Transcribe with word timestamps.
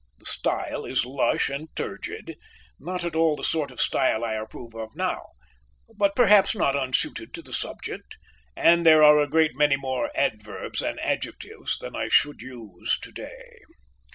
The 0.17 0.25
style 0.25 0.83
is 0.83 1.05
lush 1.05 1.51
and 1.51 1.67
turgid, 1.75 2.35
not 2.79 3.03
at 3.03 3.15
all 3.15 3.35
the 3.35 3.43
sort 3.43 3.69
of 3.69 3.79
style 3.79 4.23
I 4.25 4.33
approve 4.33 4.73
of 4.73 4.95
now, 4.95 5.33
but 5.95 6.15
perhaps 6.15 6.55
not 6.55 6.75
unsuited 6.75 7.35
to 7.35 7.43
the 7.43 7.53
subject; 7.53 8.17
and 8.55 8.83
there 8.83 9.03
are 9.03 9.19
a 9.19 9.29
great 9.29 9.55
many 9.55 9.75
more 9.75 10.09
adverbs 10.15 10.81
and 10.81 10.99
adjectives 11.01 11.77
than 11.77 11.95
I 11.95 12.07
should 12.07 12.41
use 12.41 12.97
today. 12.99 13.59